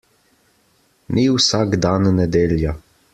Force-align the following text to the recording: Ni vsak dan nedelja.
Ni 1.15 1.25
vsak 1.37 1.77
dan 1.85 2.03
nedelja. 2.21 2.75